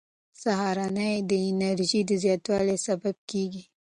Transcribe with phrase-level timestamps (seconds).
[0.41, 3.61] سهارنۍ د انرژۍ د زیاتوالي سبب کېږي.